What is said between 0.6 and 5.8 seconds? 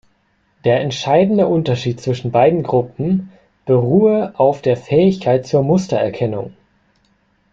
Der entscheidende Unterschied zwischen beiden Gruppen beruhe auf der Fähigkeit zur